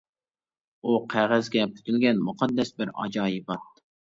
ئۇ 0.91 0.95
قەغەزگە 1.15 1.67
پۈتۈلگەن 1.75 2.25
مۇقەددەس 2.31 2.75
بىر 2.81 2.95
ئاجايىبات. 2.97 3.83